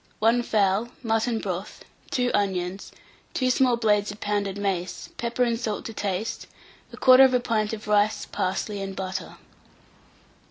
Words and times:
1 0.17 0.41
fowl, 0.41 0.89
mutton 1.03 1.37
broth, 1.37 1.85
2 2.09 2.31
onions, 2.33 2.91
2 3.35 3.51
small 3.51 3.77
blades 3.77 4.09
of 4.09 4.19
pounded 4.19 4.57
mace, 4.57 5.09
pepper 5.17 5.43
and 5.43 5.59
salt 5.59 5.85
to 5.85 5.93
taste, 5.93 6.47
1/4 6.91 7.43
pint 7.43 7.71
of 7.71 7.87
rice, 7.87 8.25
parsley 8.25 8.81
and 8.81 8.95
butter. 8.95 9.37